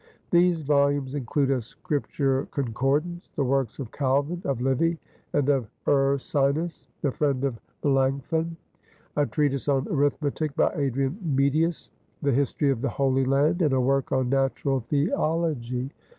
[0.31, 4.97] These volumes include a Scripture concordance, the works of Calvin, of Livy,
[5.31, 8.57] and of Ursinus, the friend of Melanchthon,
[9.15, 11.91] A Treatise on Arithmetic by Adrian Metius,
[12.23, 15.91] The History of the Holy Land, and a work on natural theology.